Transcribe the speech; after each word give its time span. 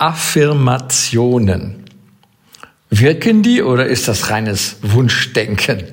Affirmationen. 0.00 1.84
Wirken 2.88 3.42
die 3.42 3.62
oder 3.62 3.84
ist 3.84 4.08
das 4.08 4.30
reines 4.30 4.76
Wunschdenken? 4.80 5.84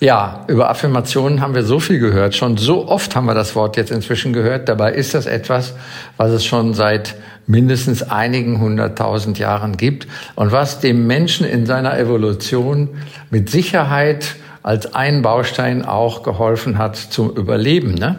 Ja, 0.00 0.44
über 0.48 0.68
Affirmationen 0.68 1.40
haben 1.40 1.54
wir 1.54 1.62
so 1.62 1.78
viel 1.78 2.00
gehört. 2.00 2.34
Schon 2.34 2.56
so 2.56 2.88
oft 2.88 3.14
haben 3.14 3.26
wir 3.26 3.34
das 3.34 3.54
Wort 3.54 3.76
jetzt 3.76 3.92
inzwischen 3.92 4.32
gehört. 4.32 4.68
Dabei 4.68 4.94
ist 4.94 5.14
das 5.14 5.26
etwas, 5.26 5.74
was 6.16 6.32
es 6.32 6.44
schon 6.44 6.74
seit 6.74 7.14
mindestens 7.46 8.02
einigen 8.02 8.58
hunderttausend 8.58 9.38
Jahren 9.38 9.76
gibt 9.76 10.08
und 10.34 10.50
was 10.50 10.80
dem 10.80 11.06
Menschen 11.06 11.46
in 11.46 11.66
seiner 11.66 11.96
Evolution 11.98 12.88
mit 13.30 13.48
Sicherheit 13.48 14.34
als 14.64 14.92
ein 14.94 15.22
Baustein 15.22 15.84
auch 15.84 16.24
geholfen 16.24 16.78
hat 16.78 16.96
zum 16.96 17.30
Überleben. 17.30 17.94
Ne? 17.94 18.18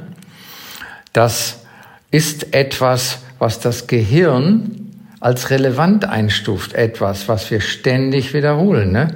Das 1.11 1.65
ist 2.11 2.53
etwas, 2.53 3.19
was 3.39 3.59
das 3.59 3.87
Gehirn 3.87 4.80
als 5.21 5.51
relevant 5.51 6.03
einstuft, 6.03 6.73
etwas, 6.73 7.29
was 7.29 7.49
wir 7.51 7.61
ständig 7.61 8.33
wiederholen. 8.33 8.91
Ne? 8.91 9.07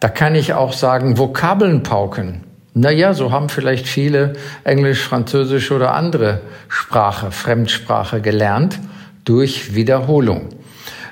Da 0.00 0.08
kann 0.08 0.34
ich 0.34 0.54
auch 0.54 0.72
sagen, 0.72 1.18
Vokabeln 1.18 1.82
pauken. 1.82 2.44
Naja, 2.72 3.14
so 3.14 3.30
haben 3.30 3.48
vielleicht 3.48 3.86
viele 3.86 4.34
Englisch, 4.64 5.02
Französisch 5.02 5.70
oder 5.70 5.94
andere 5.94 6.40
Sprache, 6.68 7.30
Fremdsprache 7.30 8.20
gelernt 8.20 8.78
durch 9.24 9.74
Wiederholung. 9.74 10.48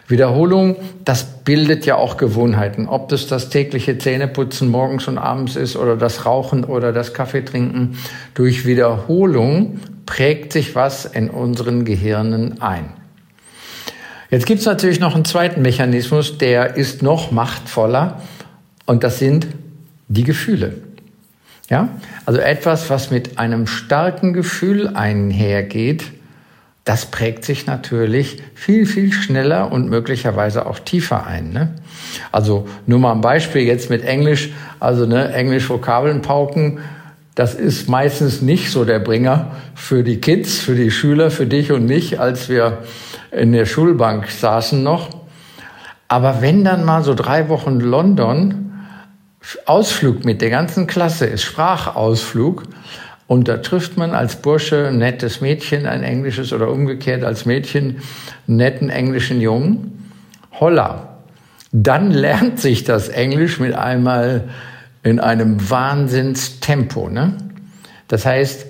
Wiederholung, 0.09 0.77
das 1.05 1.25
bildet 1.25 1.86
ja 1.86 1.97
auch 1.97 2.17
Gewohnheiten. 2.17 2.89
Ob 2.89 3.09
das 3.09 3.27
das 3.27 3.48
tägliche 3.48 3.98
Zähneputzen 3.98 4.69
morgens 4.69 5.09
und 5.09 5.19
abends 5.19 5.57
ist 5.57 5.77
oder 5.77 5.97
das 5.97 6.27
Rauchen 6.27 6.64
oder 6.64 6.92
das 6.92 7.14
Kaffeetrinken. 7.14 7.97
Durch 8.34 8.67
Wiederholung 8.67 9.81
prägt 10.05 10.53
sich 10.53 10.75
was 10.75 11.07
in 11.07 11.31
unseren 11.31 11.84
Gehirnen 11.84 12.61
ein. 12.61 13.02
Jetzt 14.33 14.47
gibt 14.47 14.61
es 14.61 14.66
natürlich 14.66 14.98
noch 14.98 15.14
einen 15.14 15.27
zweiten 15.27 15.61
Mechanismus, 15.61 16.38
der 16.38 16.78
ist 16.78 17.02
noch 17.02 17.33
machtvoller 17.33 18.22
und 18.86 19.05
das 19.05 19.19
sind 19.19 19.47
die 20.08 20.24
Gefühle. 20.24 20.72
Ja? 21.69 21.91
Also 22.24 22.41
etwas, 22.41 22.89
was 22.89 23.11
mit 23.11 23.39
einem 23.39 23.66
starken 23.66 24.33
Gefühl 24.33 24.89
einhergeht, 24.89 26.05
das 26.84 27.05
prägt 27.05 27.44
sich 27.44 27.66
natürlich 27.66 28.42
viel, 28.55 28.86
viel 28.86 29.12
schneller 29.12 29.70
und 29.70 29.91
möglicherweise 29.91 30.64
auch 30.64 30.78
tiefer 30.78 31.27
ein. 31.27 31.52
Ne? 31.52 31.74
Also 32.33 32.67
nur 32.86 33.00
mal 33.00 33.12
ein 33.12 33.20
Beispiel 33.20 33.62
jetzt 33.62 33.91
mit 33.91 34.02
Englisch, 34.02 34.48
also 34.80 35.05
ne, 35.05 35.30
Englisch 35.34 35.69
Vokabeln 35.69 36.22
pauken, 36.22 36.78
das 37.34 37.55
ist 37.55 37.86
meistens 37.86 38.41
nicht 38.41 38.70
so 38.70 38.86
der 38.86 38.98
Bringer 38.98 39.56
für 39.83 40.05
die 40.05 40.20
Kids, 40.20 40.61
für 40.61 40.77
die 40.77 40.92
Schüler, 40.92 41.33
für 41.33 41.44
dich 41.44 41.72
und 41.72 41.86
mich, 41.86 42.20
als 42.20 42.48
wir 42.48 42.84
in 43.33 43.50
der 43.50 43.66
Schulbank 43.66 44.30
saßen 44.30 44.80
noch. 44.80 45.11
Aber 46.06 46.41
wenn 46.41 46.62
dann 46.62 46.84
mal 46.84 47.02
so 47.02 47.14
drei 47.14 47.48
Wochen 47.48 47.80
London 47.80 48.70
Ausflug 49.66 50.24
mit 50.24 50.41
der 50.41 50.50
ganzen 50.50 50.86
Klasse 50.86 51.27
ist, 51.27 51.42
Sprachausflug, 51.42 52.62
und 53.27 53.48
da 53.48 53.57
trifft 53.57 53.96
man 53.96 54.12
als 54.14 54.36
Bursche 54.36 54.86
ein 54.86 54.98
nettes 54.98 55.40
Mädchen, 55.40 55.86
ein 55.86 56.05
englisches 56.05 56.52
oder 56.52 56.70
umgekehrt 56.70 57.24
als 57.24 57.45
Mädchen 57.45 58.02
einen 58.46 58.58
netten 58.58 58.89
englischen 58.89 59.40
Jungen. 59.40 60.12
Holla. 60.61 61.18
Dann 61.73 62.12
lernt 62.12 62.61
sich 62.61 62.84
das 62.84 63.08
Englisch 63.08 63.58
mit 63.58 63.74
einmal 63.74 64.48
in 65.02 65.18
einem 65.18 65.70
Wahnsinnstempo. 65.70 67.08
Ne? 67.08 67.36
Das 68.07 68.24
heißt, 68.24 68.67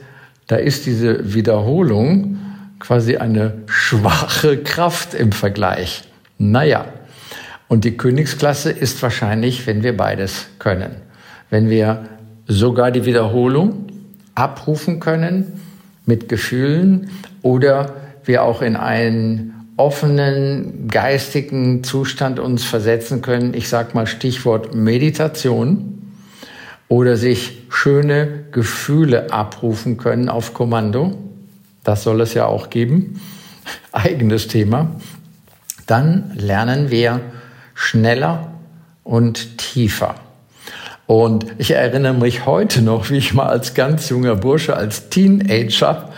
da 0.52 0.58
ist 0.58 0.84
diese 0.84 1.32
Wiederholung 1.32 2.36
quasi 2.78 3.16
eine 3.16 3.62
schwache 3.68 4.58
Kraft 4.58 5.14
im 5.14 5.32
Vergleich. 5.32 6.02
Naja, 6.36 6.84
und 7.68 7.84
die 7.84 7.96
Königsklasse 7.96 8.70
ist 8.70 9.02
wahrscheinlich, 9.02 9.66
wenn 9.66 9.82
wir 9.82 9.96
beides 9.96 10.48
können. 10.58 10.90
Wenn 11.48 11.70
wir 11.70 12.04
sogar 12.46 12.90
die 12.90 13.06
Wiederholung 13.06 13.86
abrufen 14.34 15.00
können 15.00 15.58
mit 16.04 16.28
Gefühlen 16.28 17.08
oder 17.40 17.94
wir 18.26 18.42
auch 18.42 18.60
in 18.60 18.76
einen 18.76 19.54
offenen 19.78 20.88
geistigen 20.88 21.82
Zustand 21.82 22.38
uns 22.38 22.62
versetzen 22.62 23.22
können. 23.22 23.54
Ich 23.54 23.70
sage 23.70 23.92
mal 23.94 24.06
Stichwort 24.06 24.74
Meditation 24.74 26.01
oder 26.92 27.16
sich 27.16 27.62
schöne 27.70 28.44
Gefühle 28.52 29.32
abrufen 29.32 29.96
können 29.96 30.28
auf 30.28 30.52
Kommando 30.52 31.16
das 31.84 32.04
soll 32.04 32.20
es 32.20 32.34
ja 32.34 32.46
auch 32.46 32.70
geben, 32.70 33.20
eigenes 33.92 34.48
Thema, 34.48 34.92
dann 35.86 36.32
lernen 36.36 36.90
wir 36.90 37.20
schneller 37.74 38.52
und 39.04 39.58
tiefer. 39.58 40.14
Und 41.06 41.46
ich 41.58 41.72
erinnere 41.72 42.14
mich 42.14 42.46
heute 42.46 42.82
noch, 42.82 43.10
wie 43.10 43.18
ich 43.18 43.34
mal 43.34 43.46
als 43.46 43.74
ganz 43.74 44.08
junger 44.08 44.36
Bursche, 44.36 44.76
als 44.76 45.08
Teenager 45.08 46.10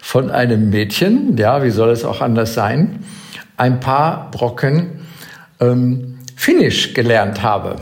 von 0.00 0.30
einem 0.30 0.70
Mädchen, 0.70 1.36
ja, 1.36 1.62
wie 1.62 1.70
soll 1.70 1.90
es 1.90 2.04
auch 2.04 2.20
anders 2.20 2.54
sein, 2.54 3.04
ein 3.56 3.80
paar 3.80 4.30
Brocken 4.30 5.00
ähm, 5.60 6.18
Finnisch 6.36 6.94
gelernt 6.94 7.42
habe. 7.42 7.76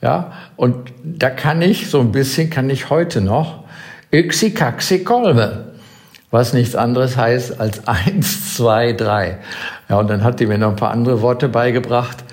Ja, 0.00 0.32
und 0.56 0.92
da 1.04 1.30
kann 1.30 1.62
ich 1.62 1.90
so 1.90 2.00
ein 2.00 2.12
bisschen, 2.12 2.50
kann 2.50 2.70
ich 2.70 2.90
heute 2.90 3.20
noch, 3.20 3.64
Yksi, 4.12 4.52
Kaksi, 4.52 5.04
Kolme 5.04 5.76
was 6.30 6.52
nichts 6.52 6.74
anderes 6.74 7.16
heißt 7.16 7.60
als 7.60 7.86
eins, 7.88 8.54
zwei, 8.54 8.92
drei. 8.92 9.38
Ja, 9.88 9.98
und 9.98 10.08
dann 10.08 10.22
hat 10.24 10.40
die 10.40 10.46
mir 10.46 10.58
noch 10.58 10.70
ein 10.70 10.76
paar 10.76 10.90
andere 10.90 11.22
Worte 11.22 11.48
beigebracht. 11.48 12.24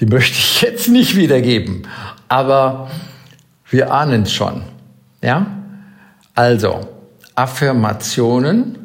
Die 0.00 0.06
möchte 0.06 0.38
ich 0.38 0.62
jetzt 0.62 0.88
nicht 0.88 1.16
wiedergeben. 1.16 1.88
Aber 2.28 2.90
wir 3.68 3.92
ahnen 3.92 4.22
es 4.22 4.32
schon. 4.32 4.62
Ja? 5.22 5.46
Also, 6.34 6.88
Affirmationen 7.34 8.78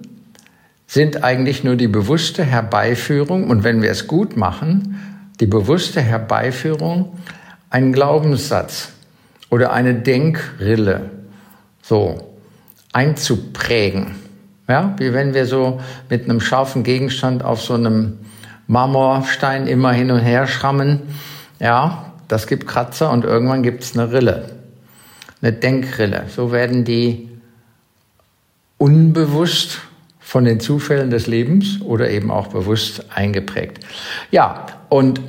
sind 0.87 1.23
eigentlich 1.23 1.63
nur 1.63 1.75
die 1.75 1.87
bewusste 1.87 2.43
Herbeiführung 2.43 3.49
und 3.49 3.63
wenn 3.63 3.81
wir 3.81 3.91
es 3.91 4.07
gut 4.07 4.35
machen, 4.35 4.99
die 5.39 5.45
bewusste 5.45 6.01
Herbeiführung, 6.01 7.17
einen 7.71 7.93
Glaubenssatz 7.93 8.89
oder 9.49 9.73
eine 9.73 9.95
Denkrille 9.95 11.09
so 11.81 12.35
einzuprägen. 12.93 14.15
Ja, 14.67 14.95
wie 14.99 15.13
wenn 15.13 15.33
wir 15.33 15.47
so 15.47 15.81
mit 16.09 16.25
einem 16.25 16.39
scharfen 16.39 16.83
Gegenstand 16.83 17.43
auf 17.43 17.61
so 17.61 17.73
einem 17.73 18.19
Marmorstein 18.67 19.67
immer 19.67 19.91
hin 19.91 20.11
und 20.11 20.19
her 20.19 20.47
schrammen. 20.47 21.01
Ja, 21.59 22.13
das 22.27 22.47
gibt 22.47 22.67
Kratzer 22.67 23.11
und 23.11 23.25
irgendwann 23.25 23.63
gibt 23.63 23.83
es 23.83 23.97
eine 23.97 24.13
Rille, 24.13 24.51
eine 25.41 25.51
Denkrille. 25.51 26.25
So 26.33 26.51
werden 26.51 26.85
die 26.85 27.29
unbewusst 28.77 29.79
von 30.19 30.45
den 30.45 30.61
Zufällen 30.61 31.09
des 31.09 31.27
Lebens 31.27 31.81
oder 31.81 32.09
eben 32.09 32.31
auch 32.31 32.47
bewusst 32.47 33.05
eingeprägt. 33.13 33.85
Ja, 34.31 34.65
und 34.87 35.19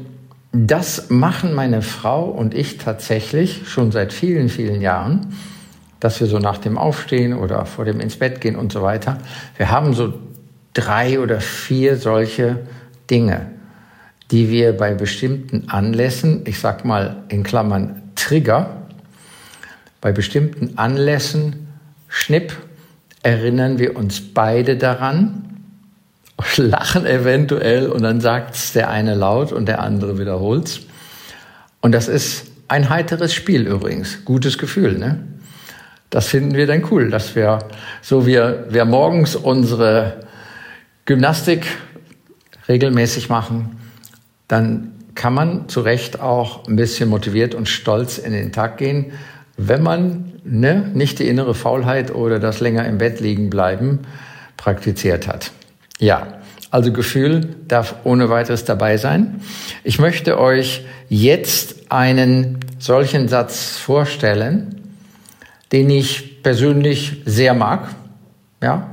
das 0.53 1.11
machen 1.11 1.55
meine 1.55 1.83
Frau 1.83 2.25
und 2.25 2.55
ich 2.55 2.79
tatsächlich 2.79 3.69
schon 3.69 3.91
seit 3.91 4.13
vielen, 4.13 4.49
vielen 4.49 4.81
Jahren 4.81 5.35
dass 6.03 6.19
wir 6.19 6.27
so 6.27 6.41
nach 6.41 6.59
dem 6.59 6.79
Aufstehen 6.79 7.33
oder 7.33 7.65
vor 7.65 7.85
dem 7.85 8.01
ins 8.01 8.17
Bett 8.17 8.41
gehen 8.41 8.57
und 8.57 8.73
so 8.73 8.83
weiter, 8.83 9.19
wir 9.57 9.71
haben 9.71 9.95
so 9.95 10.13
drei 10.75 11.21
oder 11.21 11.41
vier 11.41 11.97
solche 11.97 12.59
Dinge, 13.09 13.53
die 14.33 14.51
wir 14.51 14.77
bei 14.77 14.95
bestimmten 14.95 15.69
Anlässen, 15.69 16.43
ich 16.45 16.59
sag 16.59 16.85
mal 16.85 17.23
in 17.29 17.45
Klammern 17.45 18.03
Trigger, 18.17 18.83
bei 20.01 20.11
bestimmten 20.11 20.77
Anlässen, 20.77 21.69
Schnipp, 22.09 22.53
erinnern 23.23 23.79
wir 23.79 23.97
uns 23.97 24.21
beide 24.21 24.77
daran, 24.77 25.52
lachen 26.57 27.07
eventuell 27.07 27.89
und 27.89 28.03
dann 28.03 28.21
sagt 28.21 28.55
es 28.55 28.73
der 28.73 28.91
eine 28.91 29.15
laut 29.15 29.53
und 29.53 29.67
der 29.67 29.81
andere 29.81 30.19
wiederholt's. 30.19 30.81
Und 31.81 31.93
das 31.93 32.09
ist 32.09 32.47
ein 32.69 32.89
heiteres 32.89 33.35
Spiel 33.35 33.67
übrigens, 33.67 34.25
gutes 34.25 34.59
Gefühl, 34.59 34.99
ne? 34.99 35.19
Das 36.11 36.29
finden 36.29 36.55
wir 36.55 36.67
dann 36.67 36.85
cool, 36.91 37.11
dass 37.11 37.35
wir, 37.35 37.61
so 38.03 38.27
wir, 38.27 38.67
wir 38.69 38.85
morgens 38.85 39.35
unsere 39.35 40.21
Gymnastik 41.07 41.67
regelmäßig 42.69 43.31
machen, 43.31 43.79
dann 44.47 44.93
kann 45.15 45.33
man 45.33 45.69
zu 45.69 45.81
Recht 45.81 46.21
auch 46.21 46.69
ein 46.69 46.77
bisschen 46.77 47.09
motiviert 47.09 47.55
und 47.55 47.69
stolz 47.69 48.19
in 48.19 48.33
den 48.33 48.53
Tag 48.53 48.77
gehen, 48.77 49.13
wenn 49.57 49.83
man 49.83 50.33
ne, 50.45 50.91
nicht 50.95 51.19
die 51.19 51.29
innere 51.29 51.55
Faulheit 51.55 52.15
oder 52.15 52.39
das 52.39 52.61
länger 52.61 52.87
im 52.87 52.99
Bett 52.99 53.21
liegen 53.21 53.49
bleiben 53.51 54.01
praktiziert 54.57 55.27
hat. 55.27 55.51
Ja, 56.03 56.27
also 56.73 56.93
Gefühl 56.93 57.55
darf 57.69 57.95
ohne 58.03 58.29
weiteres 58.29 58.65
dabei 58.65 58.97
sein. 58.97 59.41
Ich 59.85 60.01
möchte 60.01 60.41
euch 60.41 60.85
jetzt 61.09 61.93
einen 61.93 62.59
solchen 62.81 63.29
Satz 63.29 63.79
vorstellen, 63.79 64.81
den 65.71 65.89
ich 65.91 66.43
persönlich 66.43 67.23
sehr 67.25 67.55
mag. 67.55 67.95
Ja, 68.61 68.91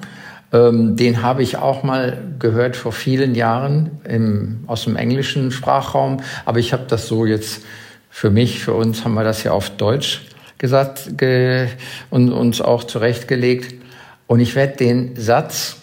ähm, 0.53 0.97
den 0.97 1.23
habe 1.23 1.41
ich 1.41 1.57
auch 1.57 1.81
mal 1.81 2.21
gehört 2.37 2.75
vor 2.75 2.91
vielen 2.91 3.33
Jahren 3.33 3.89
im, 4.03 4.65
aus 4.67 4.83
dem 4.83 4.95
englischen 4.95 5.49
Sprachraum, 5.49 6.17
aber 6.45 6.59
ich 6.59 6.73
habe 6.73 6.83
das 6.87 7.07
so 7.07 7.25
jetzt 7.25 7.63
für 8.11 8.29
mich, 8.29 8.59
für 8.59 8.75
uns 8.75 9.03
haben 9.03 9.15
wir 9.15 9.23
das 9.23 9.43
ja 9.43 9.51
auf 9.51 9.71
Deutsch 9.71 10.27
gesagt 10.59 11.17
ge, 11.17 11.69
und 12.11 12.31
uns 12.31 12.61
auch 12.61 12.83
zurechtgelegt. 12.83 13.81
Und 14.27 14.41
ich 14.41 14.53
werde 14.53 14.77
den 14.77 15.15
Satz 15.15 15.79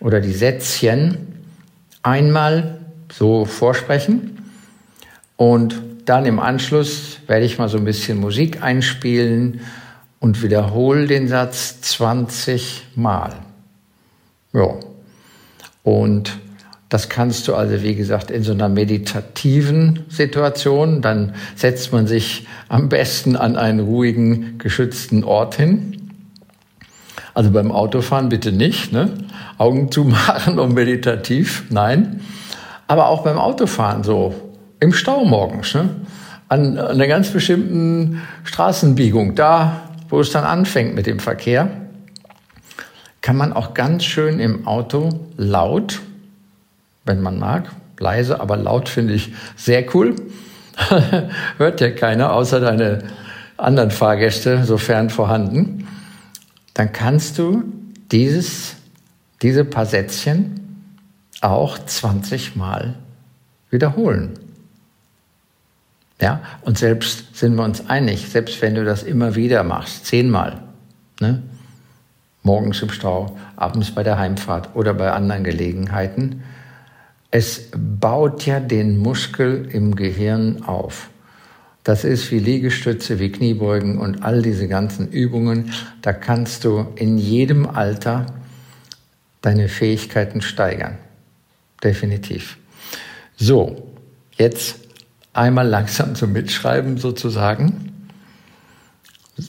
oder 0.00 0.20
die 0.20 0.32
Sätzchen 0.32 1.34
einmal 2.02 2.80
so 3.12 3.44
vorsprechen 3.44 4.38
und 5.36 5.80
dann 6.04 6.24
im 6.24 6.38
Anschluss 6.38 7.18
werde 7.26 7.44
ich 7.44 7.58
mal 7.58 7.68
so 7.68 7.78
ein 7.78 7.84
bisschen 7.84 8.18
Musik 8.18 8.62
einspielen 8.62 9.60
und 10.20 10.42
wiederhole 10.42 11.06
den 11.06 11.28
Satz 11.28 11.80
20 11.82 12.88
Mal. 12.96 13.34
Ja. 14.52 14.74
Und 15.82 16.38
das 16.88 17.08
kannst 17.10 17.46
du 17.48 17.54
also, 17.54 17.82
wie 17.82 17.94
gesagt, 17.94 18.30
in 18.30 18.42
so 18.42 18.52
einer 18.52 18.68
meditativen 18.68 20.04
Situation, 20.08 21.02
dann 21.02 21.34
setzt 21.54 21.92
man 21.92 22.06
sich 22.06 22.46
am 22.68 22.88
besten 22.88 23.36
an 23.36 23.56
einen 23.56 23.80
ruhigen, 23.80 24.58
geschützten 24.58 25.22
Ort 25.24 25.56
hin. 25.56 25.97
Also 27.38 27.52
beim 27.52 27.70
Autofahren 27.70 28.30
bitte 28.30 28.50
nicht, 28.50 28.92
ne? 28.92 29.10
Augen 29.58 29.92
zumachen 29.92 30.58
und 30.58 30.74
meditativ, 30.74 31.62
nein. 31.70 32.18
Aber 32.88 33.06
auch 33.06 33.22
beim 33.22 33.38
Autofahren 33.38 34.02
so, 34.02 34.34
im 34.80 34.92
Stau 34.92 35.24
morgens, 35.24 35.72
ne? 35.74 35.90
an, 36.48 36.76
an 36.76 36.86
einer 36.88 37.06
ganz 37.06 37.30
bestimmten 37.30 38.22
Straßenbiegung, 38.42 39.36
da, 39.36 39.82
wo 40.08 40.18
es 40.18 40.32
dann 40.32 40.42
anfängt 40.42 40.96
mit 40.96 41.06
dem 41.06 41.20
Verkehr, 41.20 41.70
kann 43.20 43.36
man 43.36 43.52
auch 43.52 43.72
ganz 43.72 44.02
schön 44.02 44.40
im 44.40 44.66
Auto 44.66 45.20
laut 45.36 46.00
wenn 47.04 47.22
man 47.22 47.38
mag. 47.38 47.70
Leise, 48.00 48.40
aber 48.40 48.56
laut 48.56 48.88
finde 48.88 49.14
ich 49.14 49.32
sehr 49.56 49.84
cool. 49.94 50.16
Hört 51.56 51.80
ja 51.80 51.90
keiner, 51.90 52.32
außer 52.32 52.58
deine 52.58 53.04
anderen 53.56 53.92
Fahrgäste, 53.92 54.64
sofern 54.64 55.08
vorhanden. 55.08 55.77
Dann 56.78 56.92
kannst 56.92 57.38
du 57.38 57.64
dieses, 58.12 58.76
diese 59.42 59.64
paar 59.64 59.84
Sätzchen 59.84 60.84
auch 61.40 61.76
20 61.76 62.54
Mal 62.54 62.94
wiederholen. 63.68 64.38
Ja, 66.20 66.40
und 66.62 66.78
selbst 66.78 67.34
sind 67.36 67.56
wir 67.56 67.64
uns 67.64 67.88
einig, 67.88 68.28
selbst 68.28 68.62
wenn 68.62 68.76
du 68.76 68.84
das 68.84 69.02
immer 69.02 69.34
wieder 69.34 69.64
machst, 69.64 70.06
zehnmal, 70.06 70.62
ne? 71.18 71.42
morgens 72.44 72.80
im 72.80 72.90
Stau, 72.90 73.36
abends 73.56 73.90
bei 73.90 74.04
der 74.04 74.16
Heimfahrt 74.16 74.76
oder 74.76 74.94
bei 74.94 75.10
anderen 75.10 75.42
Gelegenheiten, 75.42 76.44
es 77.32 77.72
baut 77.76 78.46
ja 78.46 78.60
den 78.60 78.98
Muskel 78.98 79.68
im 79.72 79.96
Gehirn 79.96 80.62
auf. 80.62 81.10
Das 81.88 82.04
ist 82.04 82.30
wie 82.30 82.38
Liegestütze, 82.38 83.18
wie 83.18 83.32
Kniebeugen 83.32 83.96
und 83.96 84.22
all 84.22 84.42
diese 84.42 84.68
ganzen 84.68 85.10
Übungen. 85.10 85.72
Da 86.02 86.12
kannst 86.12 86.64
du 86.64 86.92
in 86.96 87.16
jedem 87.16 87.64
Alter 87.66 88.26
deine 89.40 89.70
Fähigkeiten 89.70 90.42
steigern. 90.42 90.98
Definitiv. 91.82 92.58
So, 93.38 93.94
jetzt 94.36 94.80
einmal 95.32 95.66
langsam 95.70 96.14
zum 96.14 96.32
Mitschreiben 96.32 96.98
sozusagen. 96.98 98.10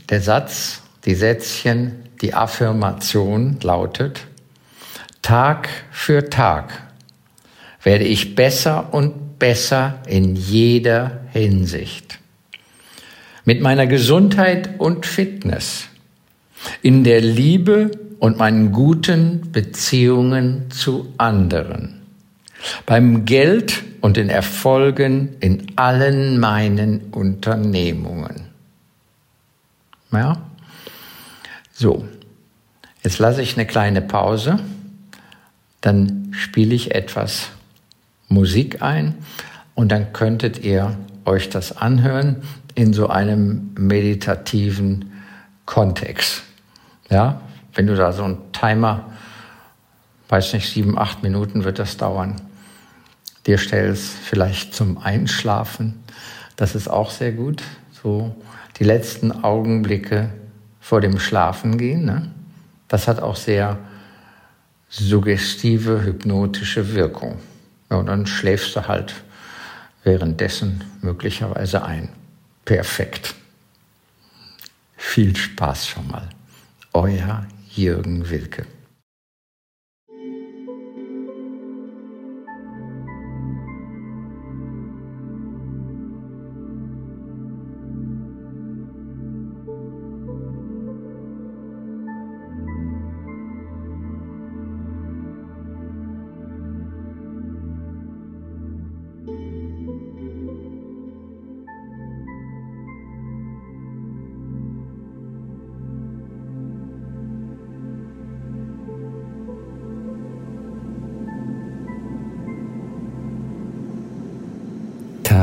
Der 0.08 0.22
Satz, 0.22 0.82
die 1.04 1.16
Sätzchen, 1.16 2.06
die 2.22 2.34
Affirmation 2.34 3.60
lautet, 3.62 4.22
Tag 5.22 5.68
für 5.92 6.30
Tag 6.30 6.72
werde 7.84 8.06
ich 8.06 8.34
besser 8.34 8.94
und 8.94 9.40
besser 9.40 10.00
in 10.08 10.38
jeder 10.38 11.20
Hinsicht. 11.34 12.19
Mit 13.50 13.62
meiner 13.62 13.88
Gesundheit 13.88 14.80
und 14.80 15.08
Fitness, 15.08 15.88
in 16.84 17.04
der 17.04 17.20
Liebe 17.20 17.90
und 18.20 18.38
meinen 18.38 18.72
guten 18.72 19.52
Beziehungen 19.52 20.70
zu 20.70 21.12
anderen, 21.18 22.04
beim 22.86 23.26
Geld 23.26 23.82
und 24.02 24.18
den 24.18 24.30
Erfolgen 24.30 25.36
in 25.40 25.66
allen 25.78 26.40
meinen 26.40 27.10
Unternehmungen. 27.10 28.50
Ja? 30.12 30.38
So, 31.74 32.08
jetzt 33.04 33.18
lasse 33.18 33.42
ich 33.42 33.58
eine 33.58 33.66
kleine 33.66 34.04
Pause, 34.04 34.60
dann 35.82 36.34
spiele 36.38 36.76
ich 36.76 36.94
etwas 36.94 37.50
Musik 38.28 38.84
ein 38.84 39.16
und 39.74 39.92
dann 39.92 40.14
könntet 40.14 40.64
ihr 40.64 40.96
euch 41.26 41.50
das 41.50 41.76
anhören 41.76 42.44
in 42.80 42.94
so 42.94 43.08
einem 43.08 43.72
meditativen 43.78 45.12
Kontext. 45.66 46.44
Ja, 47.10 47.42
wenn 47.74 47.88
du 47.88 47.96
da 47.96 48.14
so 48.14 48.24
einen 48.24 48.54
Timer, 48.54 49.12
weiß 50.30 50.54
nicht, 50.54 50.72
sieben, 50.72 50.98
acht 50.98 51.22
Minuten 51.22 51.66
wird 51.66 51.78
das 51.78 51.98
dauern, 51.98 52.40
dir 53.46 53.58
stellst, 53.58 54.14
vielleicht 54.14 54.74
zum 54.74 54.98
Einschlafen, 54.98 56.02
das 56.56 56.74
ist 56.74 56.88
auch 56.88 57.12
sehr 57.12 57.34
gut. 57.34 57.64
So 58.02 58.34
die 58.78 58.86
letzten 58.86 59.44
Augenblicke 59.44 60.30
vor 60.80 61.02
dem 61.02 61.20
Schlafengehen, 61.20 62.06
ne? 62.06 62.32
das 62.88 63.10
hat 63.10 63.22
auch 63.22 63.36
sehr 63.36 63.78
suggestive, 64.88 66.06
hypnotische 66.06 66.96
Wirkung. 66.96 67.40
Ja, 67.92 67.98
und 67.98 68.06
dann 68.06 68.26
schläfst 68.26 68.74
du 68.78 68.88
halt 68.88 69.16
währenddessen 70.06 70.86
möglicherweise 71.02 71.84
ein. 71.84 72.10
Perfekt. 72.70 73.34
Viel 74.96 75.36
Spaß 75.36 75.88
schon 75.88 76.08
mal. 76.08 76.30
Euer 76.94 77.48
Jürgen 77.76 78.30
Wilke. 78.30 78.68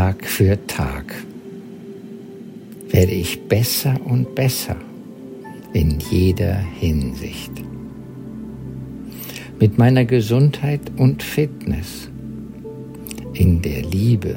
Tag 0.06 0.24
für 0.24 0.66
Tag 0.68 1.16
werde 2.90 3.10
ich 3.10 3.42
besser 3.48 3.96
und 4.04 4.36
besser 4.36 4.76
in 5.72 5.98
jeder 5.98 6.54
Hinsicht. 6.54 7.50
Mit 9.58 9.78
meiner 9.78 10.04
Gesundheit 10.04 10.80
und 10.96 11.24
Fitness, 11.24 12.08
in 13.32 13.60
der 13.62 13.82
Liebe 13.82 14.36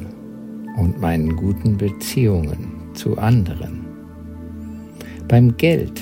und 0.76 1.00
meinen 1.00 1.36
guten 1.36 1.78
Beziehungen 1.78 2.72
zu 2.96 3.20
anderen, 3.20 3.86
beim 5.28 5.56
Geld 5.56 6.02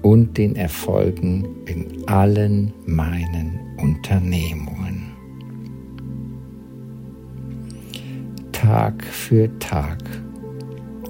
und 0.00 0.38
den 0.38 0.56
Erfolgen 0.56 1.46
in 1.66 2.08
allen 2.08 2.72
meinen 2.86 3.60
Unternehmungen. 3.76 4.93
Tag 8.64 9.04
für 9.04 9.58
Tag 9.58 9.98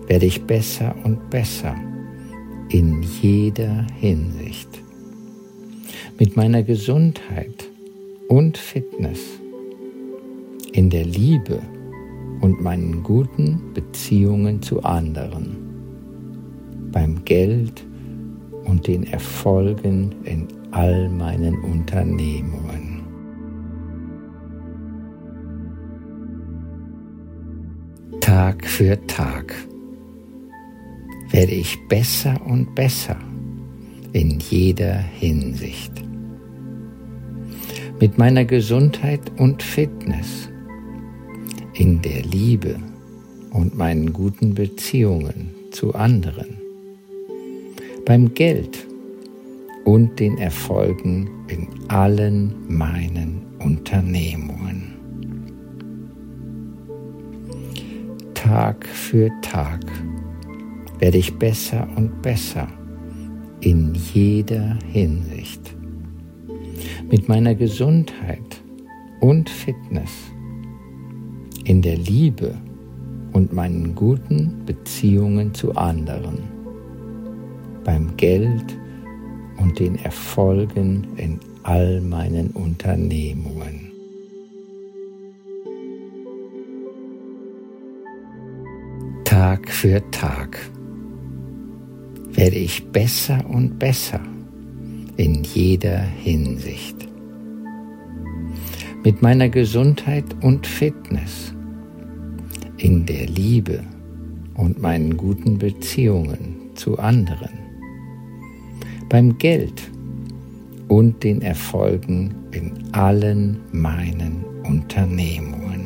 werde 0.08 0.26
ich 0.26 0.42
besser 0.42 0.92
und 1.04 1.30
besser 1.30 1.76
in 2.70 3.00
jeder 3.22 3.86
Hinsicht. 4.00 4.68
Mit 6.18 6.34
meiner 6.34 6.64
Gesundheit 6.64 7.70
und 8.26 8.58
Fitness, 8.58 9.20
in 10.72 10.90
der 10.90 11.04
Liebe 11.04 11.60
und 12.40 12.60
meinen 12.60 13.04
guten 13.04 13.72
Beziehungen 13.72 14.60
zu 14.60 14.82
anderen, 14.82 15.56
beim 16.90 17.24
Geld 17.24 17.84
und 18.64 18.88
den 18.88 19.04
Erfolgen 19.04 20.12
in 20.24 20.48
all 20.72 21.08
meinen 21.08 21.60
Unternehmungen. 21.62 22.83
Tag 28.20 28.66
für 28.66 28.98
Tag 29.06 29.54
werde 31.30 31.52
ich 31.52 31.76
besser 31.88 32.40
und 32.46 32.74
besser 32.74 33.16
in 34.12 34.38
jeder 34.40 34.96
Hinsicht. 34.96 35.92
Mit 38.00 38.18
meiner 38.18 38.44
Gesundheit 38.44 39.20
und 39.38 39.62
Fitness, 39.62 40.48
in 41.74 42.00
der 42.02 42.22
Liebe 42.22 42.76
und 43.50 43.76
meinen 43.76 44.12
guten 44.12 44.54
Beziehungen 44.54 45.50
zu 45.70 45.94
anderen, 45.94 46.58
beim 48.04 48.34
Geld 48.34 48.86
und 49.84 50.18
den 50.20 50.38
Erfolgen 50.38 51.28
in 51.48 51.68
allen 51.88 52.54
meinen 52.68 53.42
Unternehmungen. 53.58 54.93
Tag 58.44 58.86
für 58.86 59.30
Tag 59.40 59.80
werde 60.98 61.16
ich 61.16 61.38
besser 61.38 61.88
und 61.96 62.20
besser 62.20 62.68
in 63.62 63.94
jeder 63.94 64.76
Hinsicht. 64.84 65.74
Mit 67.10 67.26
meiner 67.26 67.54
Gesundheit 67.54 68.62
und 69.22 69.48
Fitness, 69.48 70.10
in 71.64 71.80
der 71.80 71.96
Liebe 71.96 72.54
und 73.32 73.54
meinen 73.54 73.94
guten 73.94 74.62
Beziehungen 74.66 75.54
zu 75.54 75.74
anderen, 75.74 76.40
beim 77.82 78.14
Geld 78.18 78.76
und 79.56 79.80
den 79.80 79.96
Erfolgen 80.04 81.06
in 81.16 81.40
all 81.62 82.02
meinen 82.02 82.50
Unternehmungen. 82.50 83.93
Tag 89.54 89.70
für 89.70 90.10
Tag 90.10 90.58
werde 92.32 92.56
ich 92.56 92.84
besser 92.88 93.38
und 93.48 93.78
besser 93.78 94.18
in 95.16 95.44
jeder 95.44 96.00
Hinsicht. 96.00 96.96
Mit 99.04 99.22
meiner 99.22 99.48
Gesundheit 99.48 100.24
und 100.40 100.66
Fitness, 100.66 101.54
in 102.78 103.06
der 103.06 103.26
Liebe 103.26 103.84
und 104.54 104.82
meinen 104.82 105.16
guten 105.16 105.56
Beziehungen 105.56 106.72
zu 106.74 106.98
anderen, 106.98 107.56
beim 109.08 109.38
Geld 109.38 109.88
und 110.88 111.22
den 111.22 111.42
Erfolgen 111.42 112.34
in 112.50 112.72
allen 112.90 113.60
meinen 113.70 114.44
Unternehmungen. 114.64 115.83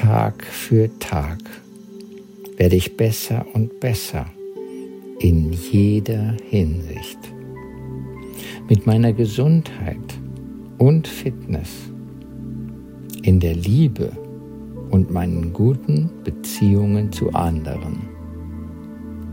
Tag 0.00 0.44
für 0.44 0.88
Tag 1.00 1.38
werde 2.56 2.76
ich 2.76 2.96
besser 2.96 3.44
und 3.52 3.80
besser 3.80 4.26
in 5.18 5.52
jeder 5.52 6.36
Hinsicht. 6.48 7.18
Mit 8.68 8.86
meiner 8.86 9.12
Gesundheit 9.12 9.96
und 10.78 11.08
Fitness, 11.08 11.90
in 13.22 13.40
der 13.40 13.56
Liebe 13.56 14.12
und 14.90 15.10
meinen 15.10 15.52
guten 15.52 16.10
Beziehungen 16.22 17.10
zu 17.10 17.32
anderen, 17.32 18.08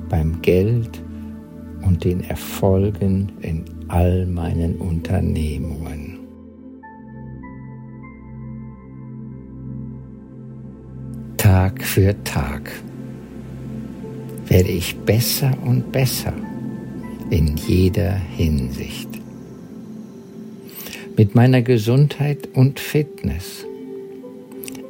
beim 0.09 0.41
Geld 0.41 0.99
und 1.85 2.03
den 2.03 2.21
Erfolgen 2.21 3.33
in 3.41 3.65
all 3.87 4.25
meinen 4.25 4.77
Unternehmungen. 4.77 6.04
Tag 11.55 11.85
für 11.85 12.13
Tag 12.25 12.69
werde 14.47 14.67
ich 14.67 14.93
besser 14.93 15.53
und 15.65 15.89
besser 15.89 16.33
in 17.29 17.55
jeder 17.55 18.11
Hinsicht. 18.11 19.07
Mit 21.15 21.33
meiner 21.33 21.61
Gesundheit 21.61 22.49
und 22.55 22.77
Fitness, 22.81 23.65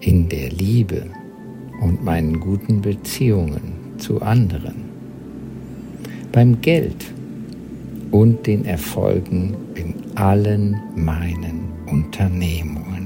in 0.01 0.27
der 0.27 0.49
Liebe 0.49 1.05
und 1.83 2.03
meinen 2.03 2.39
guten 2.39 2.81
Beziehungen 2.81 3.93
zu 3.99 4.23
anderen, 4.23 4.85
beim 6.31 6.61
Geld 6.61 7.05
und 8.09 8.47
den 8.47 8.65
Erfolgen 8.65 9.55
in 9.75 9.93
allen 10.15 10.81
meinen 10.95 11.73
Unternehmungen. 11.85 13.04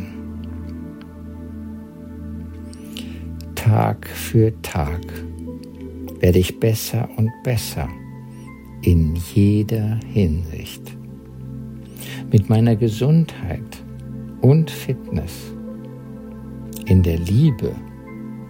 Tag 3.69 4.07
für 4.07 4.51
Tag 4.63 4.99
werde 6.21 6.39
ich 6.39 6.59
besser 6.59 7.07
und 7.17 7.29
besser 7.43 7.87
in 8.81 9.15
jeder 9.35 9.99
Hinsicht. 10.11 10.81
Mit 12.31 12.49
meiner 12.49 12.75
Gesundheit 12.75 13.83
und 14.41 14.71
Fitness, 14.71 15.53
in 16.87 17.03
der 17.03 17.19
Liebe 17.19 17.75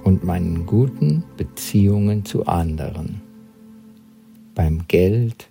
und 0.06 0.24
meinen 0.24 0.66
guten 0.66 1.26
Beziehungen 1.36 2.24
zu 2.24 2.46
anderen, 2.46 3.20
beim 4.56 4.88
Geld 4.88 5.50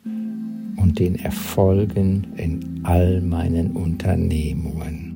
und 0.77 0.99
den 0.99 1.17
Erfolgen 1.17 2.27
in 2.39 2.81
all 2.85 3.21
meinen 3.21 3.73
Unternehmungen. 3.73 5.08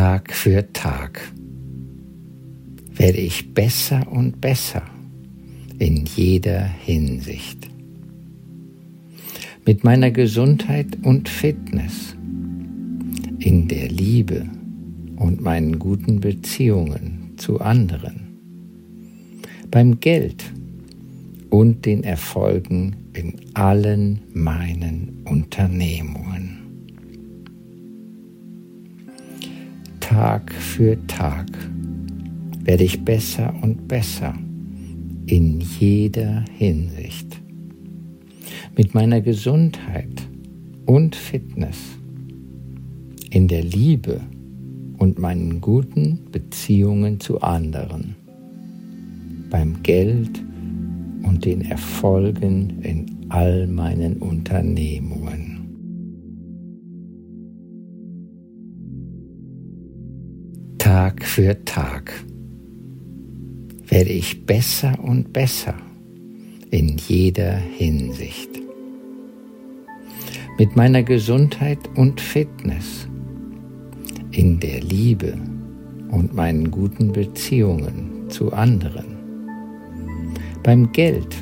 Tag 0.00 0.32
für 0.32 0.72
Tag 0.72 1.20
werde 2.94 3.18
ich 3.18 3.52
besser 3.52 4.10
und 4.10 4.40
besser 4.40 4.80
in 5.78 6.06
jeder 6.06 6.62
Hinsicht. 6.64 7.68
Mit 9.66 9.84
meiner 9.84 10.10
Gesundheit 10.10 10.86
und 11.02 11.28
Fitness, 11.28 12.16
in 13.40 13.68
der 13.68 13.90
Liebe 13.90 14.46
und 15.16 15.42
meinen 15.42 15.78
guten 15.78 16.20
Beziehungen 16.20 17.34
zu 17.36 17.60
anderen, 17.60 18.38
beim 19.70 20.00
Geld 20.00 20.50
und 21.50 21.84
den 21.84 22.04
Erfolgen 22.04 22.96
in 23.12 23.34
allen 23.52 24.20
meinen 24.32 25.24
Unternehmungen. 25.26 26.69
Tag 30.10 30.52
für 30.52 30.98
Tag 31.06 31.46
werde 32.64 32.82
ich 32.82 33.04
besser 33.04 33.54
und 33.62 33.86
besser 33.86 34.34
in 35.26 35.60
jeder 35.60 36.44
Hinsicht. 36.50 37.40
Mit 38.76 38.92
meiner 38.92 39.20
Gesundheit 39.20 40.20
und 40.84 41.14
Fitness, 41.14 41.78
in 43.30 43.46
der 43.46 43.62
Liebe 43.62 44.20
und 44.98 45.20
meinen 45.20 45.60
guten 45.60 46.24
Beziehungen 46.32 47.20
zu 47.20 47.40
anderen, 47.40 48.16
beim 49.48 49.80
Geld 49.84 50.42
und 51.22 51.44
den 51.44 51.60
Erfolgen 51.60 52.80
in 52.82 53.26
all 53.28 53.68
meinen 53.68 54.16
Unternehmungen. 54.16 55.59
Tag 61.00 61.24
für 61.24 61.64
Tag 61.64 62.12
werde 63.88 64.10
ich 64.10 64.44
besser 64.44 64.98
und 65.02 65.32
besser 65.32 65.72
in 66.70 66.98
jeder 66.98 67.54
Hinsicht. 67.56 68.50
Mit 70.58 70.76
meiner 70.76 71.02
Gesundheit 71.02 71.78
und 71.96 72.20
Fitness, 72.20 73.08
in 74.30 74.60
der 74.60 74.82
Liebe 74.82 75.38
und 76.10 76.34
meinen 76.34 76.70
guten 76.70 77.12
Beziehungen 77.12 78.28
zu 78.28 78.52
anderen, 78.52 79.16
beim 80.62 80.92
Geld 80.92 81.34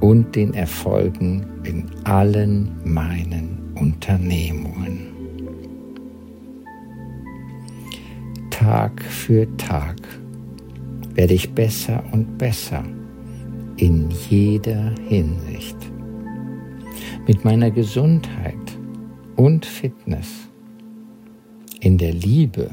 und 0.00 0.34
den 0.34 0.52
Erfolgen 0.54 1.46
in 1.62 1.84
allen 2.02 2.72
meinen 2.82 3.72
Unternehmungen. 3.76 5.17
Tag 8.68 9.02
für 9.02 9.46
Tag 9.56 9.96
werde 11.14 11.32
ich 11.32 11.54
besser 11.54 12.04
und 12.12 12.36
besser 12.36 12.84
in 13.78 14.10
jeder 14.28 14.92
Hinsicht. 15.08 15.78
mit 17.26 17.46
meiner 17.46 17.70
Gesundheit 17.70 18.78
und 19.36 19.64
Fitness, 19.64 20.50
in 21.80 21.96
der 21.96 22.12
Liebe 22.12 22.68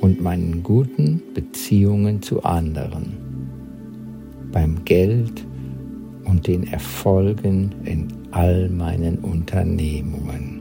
und 0.00 0.22
meinen 0.22 0.62
guten 0.62 1.20
Beziehungen 1.34 2.22
zu 2.22 2.42
anderen, 2.42 3.18
beim 4.52 4.86
Geld 4.86 5.46
und 6.24 6.46
den 6.46 6.66
Erfolgen 6.66 7.74
in 7.84 8.08
all 8.30 8.70
meinen 8.70 9.18
Unternehmungen. 9.18 10.59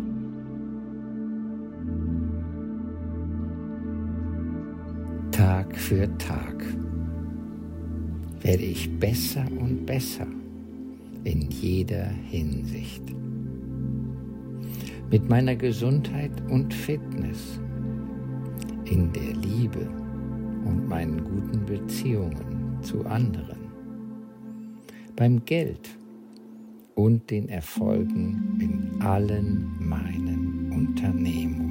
Tag 5.39 5.73
für 5.73 6.05
Tag 6.17 6.65
werde 8.41 8.63
ich 8.63 8.91
besser 8.99 9.45
und 9.57 9.85
besser 9.85 10.27
in 11.23 11.49
jeder 11.49 12.09
Hinsicht. 12.29 13.03
Mit 15.09 15.29
meiner 15.29 15.55
Gesundheit 15.55 16.33
und 16.49 16.73
Fitness, 16.73 17.57
in 18.83 19.13
der 19.13 19.33
Liebe 19.37 19.89
und 20.65 20.89
meinen 20.89 21.23
guten 21.23 21.65
Beziehungen 21.65 22.77
zu 22.81 23.05
anderen, 23.05 23.59
beim 25.15 25.45
Geld 25.45 25.89
und 26.95 27.31
den 27.31 27.47
Erfolgen 27.47 28.57
in 28.59 29.01
allen 29.01 29.73
meinen 29.79 30.69
Unternehmungen. 30.73 31.68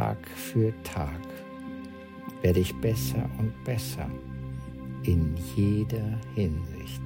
Tag 0.00 0.26
für 0.30 0.72
Tag 0.82 1.20
werde 2.40 2.60
ich 2.60 2.74
besser 2.76 3.28
und 3.38 3.52
besser 3.64 4.08
in 5.02 5.34
jeder 5.54 6.18
Hinsicht. 6.34 7.02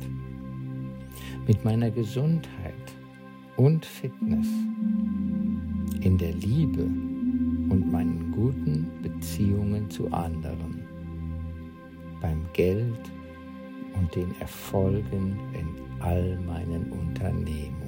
Mit 1.45 1.65
meiner 1.65 1.91
Gesundheit 1.91 2.87
und 3.57 3.85
Fitness, 3.85 4.47
in 6.03 6.19
der 6.19 6.35
Liebe 6.35 6.85
und 6.85 7.91
meinen 7.91 8.31
guten 8.31 8.89
Beziehungen 9.03 9.91
zu 9.91 10.07
anderen, 10.13 10.85
beim 12.21 12.45
Geld 12.53 13.11
und 13.97 14.15
den 14.15 14.33
Erfolgen 14.39 15.37
in 15.53 16.01
all 16.01 16.39
meinen 16.47 16.93
Unternehmungen. 16.93 17.84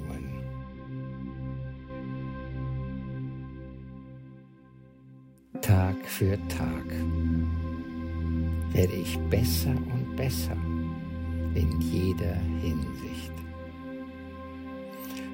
Tag 5.67 5.97
für 6.05 6.37
Tag 6.47 6.85
werde 8.71 8.93
ich 8.93 9.19
besser 9.29 9.71
und 9.71 10.15
besser 10.15 10.55
in 11.55 11.81
jeder 11.81 12.35
Hinsicht. 12.61 13.33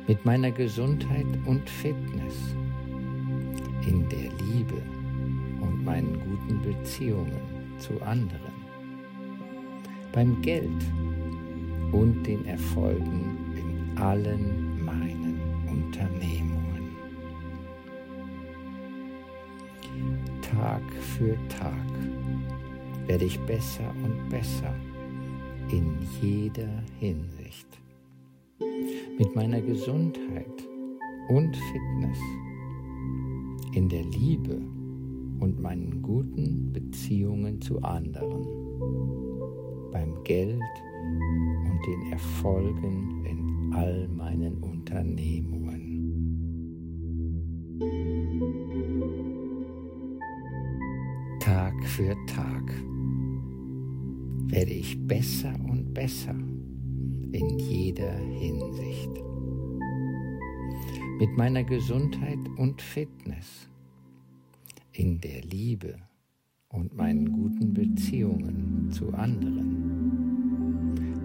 Mit 0.07 0.25
meiner 0.25 0.49
Gesundheit 0.49 1.27
und 1.45 1.69
Fitness, 1.69 2.55
in 3.85 4.09
der 4.09 4.31
Liebe 4.47 4.81
und 5.61 5.85
meinen 5.85 6.19
guten 6.19 6.59
Beziehungen 6.63 7.77
zu 7.77 8.01
anderen, 8.01 8.55
beim 10.13 10.41
Geld 10.41 10.83
und 11.91 12.23
den 12.23 12.43
Erfolgen 12.47 13.37
in 13.55 13.97
allen 13.99 14.83
meinen 14.83 15.39
Unternehmungen. 15.69 16.62
Tag 20.55 20.83
für 21.17 21.36
Tag 21.48 21.74
werde 23.07 23.25
ich 23.25 23.39
besser 23.41 23.91
und 24.03 24.29
besser 24.29 24.72
in 25.72 25.98
jeder 26.22 26.83
Hinsicht. 27.00 27.67
Mit 29.17 29.36
meiner 29.36 29.62
Gesundheit 29.62 30.67
und 31.29 31.55
Fitness, 31.55 32.20
in 33.74 33.89
der 33.89 34.03
Liebe 34.03 34.61
und 35.39 35.59
meinen 35.59 36.03
guten 36.03 36.72
Beziehungen 36.72 37.59
zu 37.59 37.81
anderen, 37.81 38.46
beim 39.92 40.24
Geld 40.24 40.61
und 40.61 41.79
den 41.87 42.11
Erfolgen 42.11 43.25
in 43.25 43.74
all 43.74 44.07
meinen 44.07 44.57
Unternehmungen. 44.61 45.62
Tag 51.83 51.89
für 51.89 52.15
Tag 52.27 52.63
werde 54.48 54.72
ich 54.72 54.98
besser 55.05 55.53
und 55.69 55.93
besser 55.93 56.33
in 57.31 57.59
jeder 57.59 58.15
Hinsicht. 58.15 59.11
Mit 61.19 61.35
meiner 61.35 61.63
Gesundheit 61.65 62.39
und 62.57 62.81
Fitness, 62.81 63.69
in 64.93 65.19
der 65.19 65.41
Liebe 65.41 65.98
und 66.69 66.96
meinen 66.96 67.33
guten 67.33 67.74
Beziehungen 67.74 68.89
zu 68.89 69.13
anderen, 69.13 69.81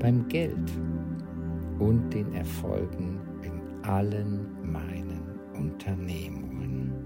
beim 0.00 0.26
Geld 0.26 0.72
und 1.78 2.10
den 2.10 2.32
Erfolgen 2.32 3.20
in 3.42 3.60
allen 3.84 4.72
meinen 4.72 5.38
Unternehmungen. 5.54 6.97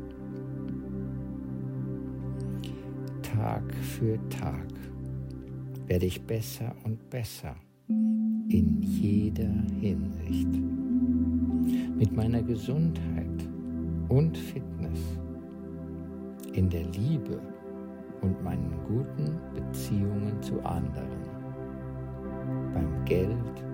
Tag 3.37 3.63
für 3.77 4.19
Tag 4.29 4.69
werde 5.87 6.05
ich 6.05 6.21
besser 6.23 6.75
und 6.85 7.09
besser 7.09 7.57
in 7.89 8.83
jeder 8.83 9.55
Hinsicht. 9.81 10.49
Mit 11.97 12.15
meiner 12.15 12.43
Gesundheit 12.43 13.49
und 14.09 14.37
Fitness, 14.37 15.01
in 16.53 16.69
der 16.69 16.85
Liebe 16.89 17.41
und 18.21 18.43
meinen 18.45 18.75
guten 18.87 19.39
Beziehungen 19.55 20.43
zu 20.43 20.61
anderen, 20.65 21.23
beim 22.75 23.05
Geld 23.07 23.65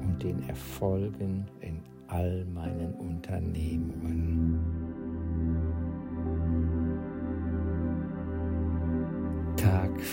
und 0.00 0.22
den 0.22 0.48
Erfolgen 0.48 1.44
in 1.60 1.82
all 2.06 2.46
meinen 2.46 2.94
Unternehmungen. 2.94 4.77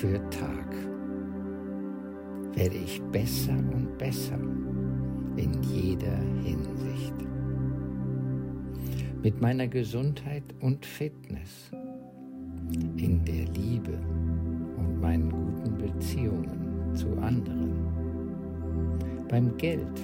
Für 0.02 0.20
Tag 0.30 0.76
werde 2.54 2.76
ich 2.76 3.02
besser 3.14 3.54
und 3.54 3.98
besser 3.98 4.38
in 5.38 5.64
jeder 5.64 6.18
Hinsicht. 6.44 7.14
Mit 9.24 9.40
meiner 9.40 9.68
Gesundheit 9.68 10.44
und 10.60 10.86
Fitness, 10.86 11.72
in 12.98 13.24
der 13.24 13.46
Liebe 13.54 13.98
und 14.78 15.00
meinen 15.00 15.30
guten 15.30 15.78
Beziehungen 15.78 16.94
zu 16.94 17.08
anderen, 17.20 17.88
beim 19.30 19.56
Geld 19.58 20.00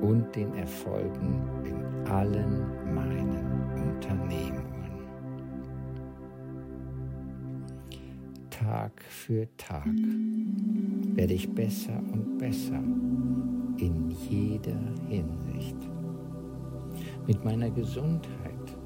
und 0.00 0.34
den 0.34 0.54
Erfolgen 0.54 1.42
in 1.64 2.10
allen 2.10 2.94
meinen 2.94 3.92
Unternehmungen. 3.92 4.57
Tag 8.68 9.00
für 9.08 9.48
Tag 9.56 9.88
werde 11.14 11.32
ich 11.32 11.48
besser 11.54 12.02
und 12.12 12.36
besser 12.36 12.82
in 13.78 14.10
jeder 14.28 14.78
Hinsicht. 15.08 15.76
Mit 17.26 17.42
meiner 17.46 17.70
Gesundheit 17.70 18.76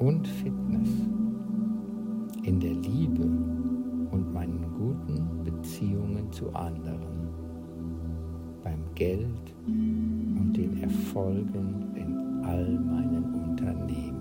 und 0.00 0.26
Fitness, 0.26 0.88
in 2.42 2.58
der 2.58 2.74
Liebe 2.74 3.22
und 3.22 4.32
meinen 4.32 4.66
guten 4.76 5.44
Beziehungen 5.44 6.32
zu 6.32 6.52
anderen, 6.52 7.28
beim 8.64 8.82
Geld 8.96 9.54
und 9.64 10.54
den 10.56 10.82
Erfolgen 10.82 11.94
in 11.94 12.44
all 12.44 12.80
meinen 12.80 13.32
Unternehmen. 13.32 14.19